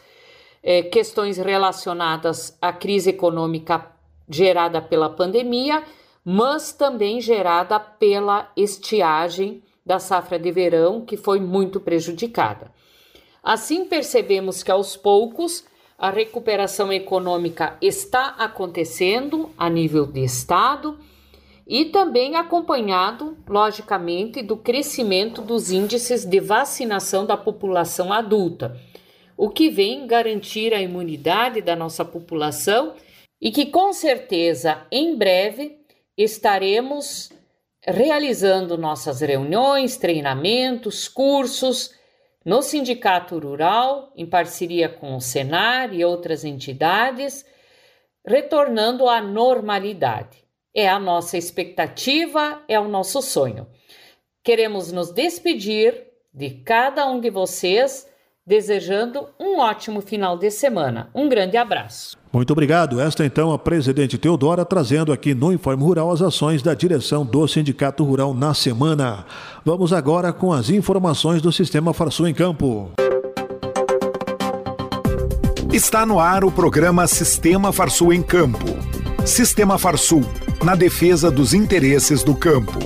eh, 0.61 0.83
questões 0.83 1.37
relacionadas 1.37 2.57
à 2.61 2.73
crise 2.73 3.11
econômica 3.11 3.89
gerada 4.27 4.81
pela 4.81 5.09
pandemia, 5.09 5.83
mas 6.23 6.71
também 6.71 7.19
gerada 7.19 7.79
pela 7.79 8.51
estiagem 8.55 9.61
da 9.85 9.99
safra 9.99 10.39
de 10.39 10.51
verão, 10.51 11.01
que 11.01 11.17
foi 11.17 11.39
muito 11.39 11.79
prejudicada. 11.79 12.71
Assim, 13.43 13.85
percebemos 13.85 14.63
que 14.63 14.71
aos 14.71 14.95
poucos 14.95 15.65
a 15.97 16.09
recuperação 16.09 16.91
econômica 16.91 17.77
está 17.81 18.35
acontecendo 18.37 19.49
a 19.57 19.69
nível 19.69 20.05
de 20.05 20.23
Estado 20.23 20.97
e 21.67 21.85
também 21.85 22.35
acompanhado, 22.35 23.37
logicamente, 23.47 24.41
do 24.41 24.57
crescimento 24.57 25.41
dos 25.41 25.71
índices 25.71 26.25
de 26.25 26.39
vacinação 26.39 27.25
da 27.25 27.37
população 27.37 28.11
adulta, 28.11 28.77
o 29.37 29.49
que 29.49 29.69
vem 29.69 30.05
garantir 30.07 30.73
a 30.73 30.81
imunidade 30.81 31.61
da 31.61 31.75
nossa 31.75 32.03
população 32.03 32.93
e 33.41 33.51
que 33.51 33.65
com 33.65 33.91
certeza 33.91 34.85
em 34.91 35.15
breve 35.15 35.82
estaremos 36.17 37.31
realizando 37.85 38.77
nossas 38.77 39.21
reuniões, 39.21 39.97
treinamentos, 39.97 41.07
cursos 41.07 41.93
no 42.45 42.61
Sindicato 42.61 43.37
Rural, 43.39 44.11
em 44.15 44.25
parceria 44.25 44.89
com 44.89 45.15
o 45.15 45.21
Senar 45.21 45.93
e 45.93 46.03
outras 46.03 46.43
entidades, 46.43 47.45
retornando 48.25 49.07
à 49.07 49.21
normalidade. 49.21 50.43
É 50.73 50.87
a 50.87 50.99
nossa 50.99 51.37
expectativa, 51.37 52.63
é 52.67 52.79
o 52.79 52.87
nosso 52.87 53.21
sonho. 53.21 53.67
Queremos 54.43 54.91
nos 54.91 55.11
despedir 55.11 56.07
de 56.33 56.49
cada 56.49 57.05
um 57.07 57.19
de 57.19 57.29
vocês, 57.29 58.09
desejando 58.45 59.27
um 59.39 59.59
ótimo 59.59 60.01
final 60.01 60.37
de 60.37 60.51
semana. 60.51 61.09
Um 61.15 61.29
grande 61.29 61.55
abraço. 61.55 62.17
Muito 62.31 62.51
obrigado. 62.51 62.99
Esta 62.99 63.25
então 63.25 63.51
a 63.53 63.59
presidente 63.59 64.17
Teodora 64.17 64.65
trazendo 64.65 65.13
aqui 65.13 65.33
no 65.33 65.53
Informe 65.53 65.83
Rural 65.83 66.11
as 66.11 66.21
ações 66.21 66.61
da 66.61 66.73
direção 66.73 67.25
do 67.25 67.47
Sindicato 67.47 68.03
Rural 68.03 68.33
na 68.33 68.53
semana. 68.53 69.25
Vamos 69.63 69.93
agora 69.93 70.33
com 70.33 70.51
as 70.51 70.69
informações 70.69 71.41
do 71.41 71.51
Sistema 71.51 71.93
Farsul 71.93 72.27
em 72.27 72.33
Campo. 72.33 72.91
Está 75.71 76.05
no 76.05 76.19
ar 76.19 76.43
o 76.43 76.51
programa 76.51 77.07
Sistema 77.07 77.71
Farsul 77.71 78.13
em 78.13 78.21
Campo. 78.21 78.65
Sistema 79.25 79.77
Farsul 79.77 80.23
na 80.63 80.75
defesa 80.75 81.31
dos 81.31 81.53
interesses 81.53 82.23
do 82.23 82.35
campo. 82.35 82.79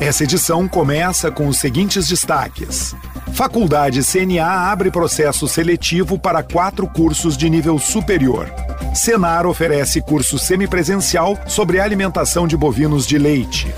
Essa 0.00 0.24
edição 0.24 0.68
começa 0.68 1.30
com 1.30 1.48
os 1.48 1.58
seguintes 1.58 2.08
destaques. 2.08 2.94
Faculdade 3.34 4.00
CNA 4.04 4.70
abre 4.70 4.92
processo 4.92 5.48
seletivo 5.48 6.16
para 6.16 6.40
quatro 6.40 6.86
cursos 6.86 7.36
de 7.36 7.50
nível 7.50 7.80
superior. 7.80 8.48
Senar 8.94 9.44
oferece 9.44 10.00
curso 10.00 10.38
semipresencial 10.38 11.36
sobre 11.44 11.80
alimentação 11.80 12.46
de 12.46 12.56
bovinos 12.56 13.04
de 13.04 13.18
leite. 13.18 13.74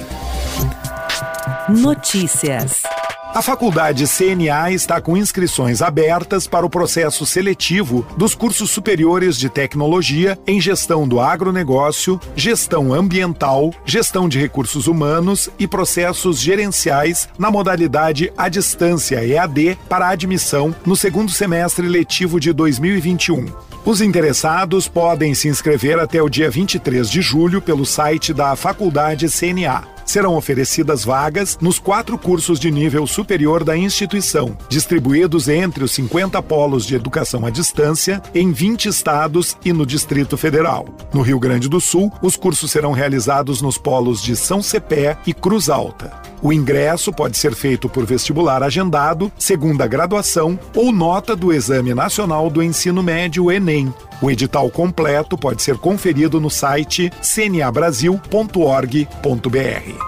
Notícias. 1.70 2.82
A 3.36 3.42
faculdade 3.42 4.06
CNA 4.06 4.70
está 4.70 4.98
com 4.98 5.14
inscrições 5.14 5.82
abertas 5.82 6.46
para 6.46 6.64
o 6.64 6.70
processo 6.70 7.26
seletivo 7.26 8.06
dos 8.16 8.34
cursos 8.34 8.70
superiores 8.70 9.36
de 9.36 9.50
tecnologia 9.50 10.38
em 10.46 10.58
gestão 10.58 11.06
do 11.06 11.20
agronegócio, 11.20 12.18
gestão 12.34 12.94
ambiental, 12.94 13.74
gestão 13.84 14.26
de 14.26 14.38
recursos 14.38 14.86
humanos 14.86 15.50
e 15.58 15.68
processos 15.68 16.40
gerenciais 16.40 17.28
na 17.38 17.50
modalidade 17.50 18.32
à 18.38 18.48
distância 18.48 19.22
EAD 19.22 19.76
para 19.86 20.08
admissão 20.08 20.74
no 20.86 20.96
segundo 20.96 21.30
semestre 21.30 21.86
letivo 21.86 22.40
de 22.40 22.54
2021. 22.54 23.48
Os 23.84 24.00
interessados 24.00 24.88
podem 24.88 25.34
se 25.34 25.46
inscrever 25.46 25.98
até 25.98 26.22
o 26.22 26.30
dia 26.30 26.50
23 26.50 27.10
de 27.10 27.20
julho 27.20 27.60
pelo 27.60 27.84
site 27.84 28.32
da 28.32 28.56
Faculdade 28.56 29.28
CNA 29.28 29.95
serão 30.06 30.36
oferecidas 30.36 31.04
vagas 31.04 31.58
nos 31.60 31.78
quatro 31.78 32.16
cursos 32.16 32.58
de 32.58 32.70
nível 32.70 33.06
superior 33.06 33.64
da 33.64 33.76
instituição, 33.76 34.56
distribuídos 34.68 35.48
entre 35.48 35.84
os 35.84 35.90
50 35.90 36.40
polos 36.42 36.86
de 36.86 36.94
educação 36.94 37.44
à 37.44 37.50
distância 37.50 38.22
em 38.34 38.52
20 38.52 38.88
estados 38.88 39.56
e 39.64 39.72
no 39.72 39.84
Distrito 39.84 40.36
Federal. 40.36 40.86
No 41.12 41.20
Rio 41.20 41.38
Grande 41.38 41.68
do 41.68 41.80
Sul, 41.80 42.10
os 42.22 42.36
cursos 42.36 42.70
serão 42.70 42.92
realizados 42.92 43.60
nos 43.60 43.76
polos 43.76 44.22
de 44.22 44.36
São 44.36 44.62
Cepé 44.62 45.18
e 45.26 45.34
Cruz 45.34 45.68
Alta. 45.68 46.26
O 46.42 46.52
ingresso 46.52 47.12
pode 47.12 47.36
ser 47.36 47.54
feito 47.54 47.88
por 47.88 48.04
vestibular 48.04 48.62
agendado, 48.62 49.32
segunda 49.38 49.86
graduação 49.86 50.58
ou 50.74 50.92
nota 50.92 51.34
do 51.34 51.52
Exame 51.52 51.94
Nacional 51.94 52.50
do 52.50 52.62
Ensino 52.62 53.02
Médio 53.02 53.50
Enem. 53.50 53.92
O 54.20 54.30
edital 54.30 54.70
completo 54.70 55.36
pode 55.36 55.62
ser 55.62 55.78
conferido 55.78 56.40
no 56.40 56.50
site 56.50 57.10
cnabrasil.org.br. 57.20 60.05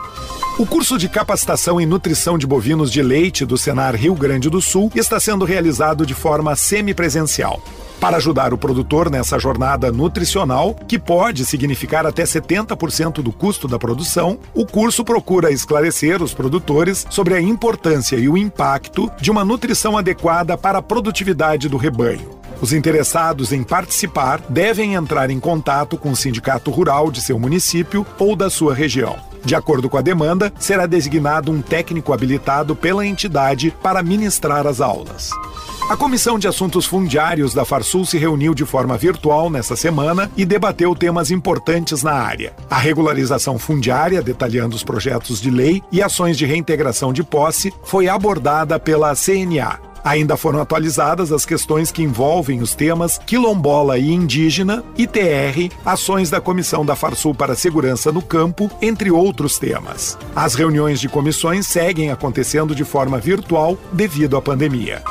O 0.58 0.66
curso 0.66 0.98
de 0.98 1.08
capacitação 1.08 1.80
em 1.80 1.86
nutrição 1.86 2.36
de 2.36 2.44
bovinos 2.44 2.90
de 2.90 3.00
leite 3.00 3.46
do 3.46 3.56
Senar 3.56 3.94
Rio 3.94 4.12
Grande 4.12 4.50
do 4.50 4.60
Sul 4.60 4.90
está 4.92 5.20
sendo 5.20 5.44
realizado 5.44 6.04
de 6.04 6.14
forma 6.14 6.56
semipresencial 6.56 7.62
para 8.00 8.16
ajudar 8.16 8.52
o 8.54 8.58
produtor 8.58 9.10
nessa 9.10 9.38
jornada 9.38 9.90
nutricional, 9.90 10.74
que 10.74 10.98
pode 10.98 11.44
significar 11.44 12.06
até 12.06 12.22
70% 12.22 13.22
do 13.22 13.32
custo 13.32 13.66
da 13.66 13.78
produção, 13.78 14.38
o 14.54 14.64
curso 14.64 15.04
procura 15.04 15.50
esclarecer 15.50 16.22
os 16.22 16.32
produtores 16.32 17.06
sobre 17.10 17.34
a 17.34 17.40
importância 17.40 18.16
e 18.16 18.28
o 18.28 18.36
impacto 18.36 19.10
de 19.20 19.30
uma 19.30 19.44
nutrição 19.44 19.98
adequada 19.98 20.56
para 20.56 20.78
a 20.78 20.82
produtividade 20.82 21.68
do 21.68 21.76
rebanho. 21.76 22.38
Os 22.60 22.72
interessados 22.72 23.52
em 23.52 23.62
participar 23.62 24.40
devem 24.48 24.94
entrar 24.94 25.30
em 25.30 25.38
contato 25.38 25.96
com 25.96 26.10
o 26.10 26.16
sindicato 26.16 26.70
rural 26.70 27.10
de 27.10 27.20
seu 27.20 27.38
município 27.38 28.04
ou 28.18 28.34
da 28.34 28.50
sua 28.50 28.74
região. 28.74 29.16
De 29.44 29.54
acordo 29.54 29.88
com 29.88 29.96
a 29.96 30.02
demanda, 30.02 30.52
será 30.58 30.84
designado 30.84 31.52
um 31.52 31.62
técnico 31.62 32.12
habilitado 32.12 32.74
pela 32.74 33.06
entidade 33.06 33.74
para 33.82 34.02
ministrar 34.02 34.66
as 34.66 34.80
aulas. 34.80 35.30
A 35.88 35.96
Comissão 35.96 36.38
de 36.38 36.46
Assuntos 36.46 36.84
Fundiários 36.84 37.54
da 37.54 37.64
Farsul 37.64 38.04
se 38.04 38.18
reuniu 38.18 38.52
de 38.54 38.66
forma 38.66 38.98
virtual 38.98 39.48
nesta 39.48 39.74
semana 39.74 40.30
e 40.36 40.44
debateu 40.44 40.94
temas 40.94 41.30
importantes 41.30 42.02
na 42.02 42.12
área. 42.12 42.54
A 42.68 42.76
regularização 42.76 43.58
fundiária, 43.58 44.20
detalhando 44.20 44.76
os 44.76 44.84
projetos 44.84 45.40
de 45.40 45.50
lei 45.50 45.82
e 45.90 46.02
ações 46.02 46.36
de 46.36 46.44
reintegração 46.44 47.10
de 47.10 47.22
posse, 47.22 47.72
foi 47.84 48.06
abordada 48.06 48.78
pela 48.78 49.14
CNA. 49.14 49.87
Ainda 50.04 50.36
foram 50.36 50.60
atualizadas 50.60 51.32
as 51.32 51.44
questões 51.44 51.90
que 51.90 52.02
envolvem 52.02 52.60
os 52.60 52.74
temas 52.74 53.18
quilombola 53.18 53.98
e 53.98 54.10
indígena, 54.10 54.84
ITR, 54.96 55.72
ações 55.84 56.30
da 56.30 56.40
Comissão 56.40 56.84
da 56.84 56.96
Farsul 56.96 57.34
para 57.34 57.52
a 57.52 57.56
Segurança 57.56 58.12
no 58.12 58.22
Campo, 58.22 58.70
entre 58.80 59.10
outros 59.10 59.58
temas. 59.58 60.18
As 60.34 60.54
reuniões 60.54 61.00
de 61.00 61.08
comissões 61.08 61.66
seguem 61.66 62.10
acontecendo 62.10 62.74
de 62.74 62.84
forma 62.84 63.18
virtual 63.18 63.76
devido 63.92 64.36
à 64.36 64.42
pandemia. 64.42 65.02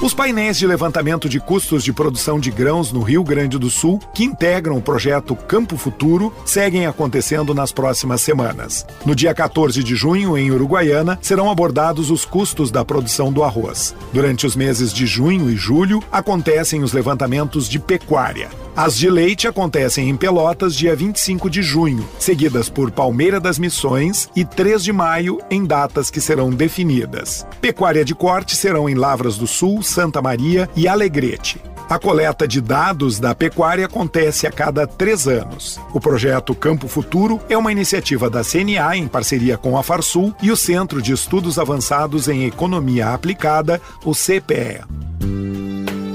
Os 0.00 0.14
painéis 0.14 0.56
de 0.56 0.64
levantamento 0.64 1.28
de 1.28 1.40
custos 1.40 1.82
de 1.82 1.92
produção 1.92 2.38
de 2.38 2.52
grãos 2.52 2.92
no 2.92 3.02
Rio 3.02 3.24
Grande 3.24 3.58
do 3.58 3.68
Sul, 3.68 3.98
que 4.14 4.22
integram 4.22 4.76
o 4.76 4.80
projeto 4.80 5.34
Campo 5.34 5.76
Futuro, 5.76 6.32
seguem 6.44 6.86
acontecendo 6.86 7.52
nas 7.52 7.72
próximas 7.72 8.20
semanas. 8.20 8.86
No 9.04 9.12
dia 9.12 9.34
14 9.34 9.82
de 9.82 9.96
junho, 9.96 10.38
em 10.38 10.52
Uruguaiana, 10.52 11.18
serão 11.20 11.50
abordados 11.50 12.12
os 12.12 12.24
custos 12.24 12.70
da 12.70 12.84
produção 12.84 13.32
do 13.32 13.42
arroz. 13.42 13.92
Durante 14.12 14.46
os 14.46 14.54
meses 14.54 14.92
de 14.92 15.04
junho 15.04 15.50
e 15.50 15.56
julho, 15.56 16.00
acontecem 16.12 16.84
os 16.84 16.92
levantamentos 16.92 17.68
de 17.68 17.80
pecuária. 17.80 18.48
As 18.76 18.96
de 18.96 19.10
leite 19.10 19.48
acontecem 19.48 20.08
em 20.08 20.16
Pelotas 20.16 20.76
dia 20.76 20.94
25 20.94 21.50
de 21.50 21.62
junho, 21.62 22.08
seguidas 22.16 22.68
por 22.68 22.92
Palmeira 22.92 23.40
das 23.40 23.58
Missões 23.58 24.30
e 24.36 24.44
3 24.44 24.84
de 24.84 24.92
maio 24.92 25.40
em 25.50 25.64
datas 25.64 26.10
que 26.10 26.20
serão 26.20 26.50
definidas. 26.50 27.44
Pecuária 27.60 28.04
de 28.04 28.14
corte 28.14 28.54
serão 28.54 28.88
em 28.88 28.94
Lavras 28.94 29.36
do 29.36 29.48
Sul, 29.48 29.82
Santa 29.88 30.22
Maria 30.22 30.68
e 30.76 30.86
Alegrete. 30.86 31.60
A 31.88 31.98
coleta 31.98 32.46
de 32.46 32.60
dados 32.60 33.18
da 33.18 33.34
pecuária 33.34 33.86
acontece 33.86 34.46
a 34.46 34.52
cada 34.52 34.86
três 34.86 35.26
anos. 35.26 35.80
O 35.94 35.98
projeto 35.98 36.54
Campo 36.54 36.86
Futuro 36.86 37.40
é 37.48 37.56
uma 37.56 37.72
iniciativa 37.72 38.28
da 38.28 38.44
CNA 38.44 38.94
em 38.96 39.08
parceria 39.08 39.56
com 39.56 39.78
a 39.78 39.82
Farsul 39.82 40.34
e 40.42 40.50
o 40.50 40.56
Centro 40.56 41.00
de 41.00 41.12
Estudos 41.12 41.58
Avançados 41.58 42.28
em 42.28 42.44
Economia 42.44 43.14
Aplicada, 43.14 43.80
o 44.04 44.12
CPE. 44.12 44.84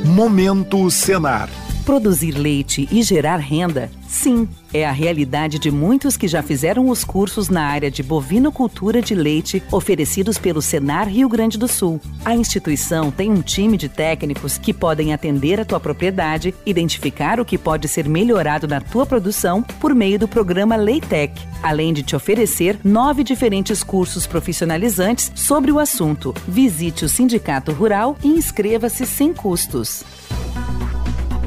Momento 0.05 0.91
Senar. 0.91 1.49
Produzir 1.85 2.31
leite 2.31 2.87
e 2.89 3.03
gerar 3.03 3.35
renda, 3.35 3.91
sim, 4.07 4.47
é 4.73 4.85
a 4.85 4.91
realidade 4.93 5.59
de 5.59 5.69
muitos 5.69 6.15
que 6.15 6.29
já 6.29 6.41
fizeram 6.41 6.87
os 6.87 7.03
cursos 7.03 7.49
na 7.49 7.65
área 7.65 7.91
de 7.91 8.01
bovinocultura 8.01 9.01
de 9.01 9.13
leite 9.13 9.61
oferecidos 9.69 10.37
pelo 10.37 10.61
Senar 10.61 11.09
Rio 11.09 11.27
Grande 11.27 11.57
do 11.57 11.67
Sul. 11.67 11.99
A 12.23 12.33
instituição 12.33 13.11
tem 13.11 13.29
um 13.29 13.41
time 13.41 13.75
de 13.75 13.89
técnicos 13.89 14.57
que 14.57 14.73
podem 14.73 15.13
atender 15.13 15.59
a 15.59 15.65
tua 15.65 15.77
propriedade, 15.77 16.55
identificar 16.65 17.37
o 17.41 17.45
que 17.45 17.57
pode 17.57 17.89
ser 17.89 18.07
melhorado 18.07 18.65
na 18.65 18.79
tua 18.79 19.05
produção 19.05 19.61
por 19.61 19.93
meio 19.93 20.17
do 20.17 20.27
programa 20.27 20.77
Leitec, 20.77 21.33
além 21.61 21.91
de 21.91 22.01
te 22.01 22.15
oferecer 22.15 22.79
nove 22.81 23.25
diferentes 23.25 23.83
cursos 23.83 24.25
profissionalizantes 24.25 25.33
sobre 25.35 25.69
o 25.69 25.79
assunto. 25.79 26.33
Visite 26.47 27.03
o 27.03 27.09
Sindicato 27.09 27.73
Rural 27.73 28.17
e 28.23 28.29
inscreva-se 28.29 29.05
sem 29.05 29.33
custos. 29.33 30.05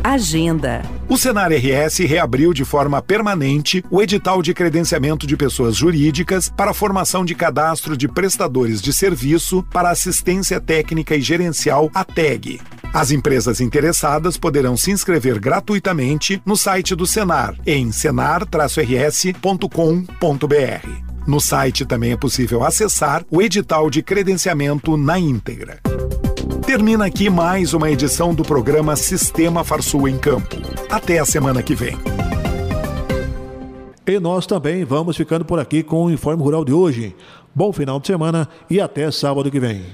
Agenda. 0.06 0.82
O 1.08 1.18
Senar 1.18 1.50
RS 1.50 1.98
reabriu 1.98 2.54
de 2.54 2.64
forma 2.64 3.02
permanente 3.02 3.84
o 3.90 4.00
edital 4.00 4.40
de 4.40 4.54
credenciamento 4.54 5.26
de 5.26 5.36
pessoas 5.36 5.74
jurídicas 5.74 6.48
para 6.48 6.70
a 6.70 6.74
formação 6.74 7.24
de 7.24 7.34
cadastro 7.34 7.96
de 7.96 8.06
prestadores 8.06 8.80
de 8.80 8.92
serviço 8.92 9.64
para 9.64 9.90
assistência 9.90 10.60
técnica 10.60 11.16
e 11.16 11.20
gerencial 11.20 11.90
ATEG. 11.92 12.60
As 12.94 13.10
empresas 13.10 13.60
interessadas 13.60 14.36
poderão 14.36 14.76
se 14.76 14.92
inscrever 14.92 15.40
gratuitamente 15.40 16.40
no 16.46 16.56
site 16.56 16.94
do 16.94 17.04
Senar, 17.04 17.56
em 17.66 17.90
senar-rs.com.br. 17.90 18.46
No 21.26 21.40
site 21.40 21.84
também 21.84 22.12
é 22.12 22.16
possível 22.16 22.62
acessar 22.62 23.24
o 23.28 23.42
edital 23.42 23.90
de 23.90 24.04
credenciamento 24.04 24.96
na 24.96 25.18
íntegra. 25.18 25.80
Termina 26.66 27.06
aqui 27.06 27.30
mais 27.30 27.72
uma 27.74 27.88
edição 27.88 28.34
do 28.34 28.42
programa 28.42 28.96
Sistema 28.96 29.62
Farsul 29.62 30.08
em 30.08 30.18
Campo. 30.18 30.56
Até 30.90 31.20
a 31.20 31.24
semana 31.24 31.62
que 31.62 31.76
vem. 31.76 31.96
E 34.04 34.18
nós 34.18 34.48
também 34.48 34.84
vamos 34.84 35.16
ficando 35.16 35.44
por 35.44 35.60
aqui 35.60 35.84
com 35.84 36.04
o 36.04 36.10
Informe 36.10 36.42
Rural 36.42 36.64
de 36.64 36.72
hoje. 36.72 37.14
Bom 37.54 37.72
final 37.72 38.00
de 38.00 38.08
semana 38.08 38.48
e 38.68 38.80
até 38.80 39.08
sábado 39.12 39.48
que 39.48 39.60
vem. 39.60 39.84